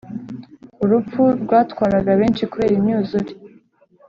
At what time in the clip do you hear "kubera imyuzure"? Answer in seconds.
2.51-3.31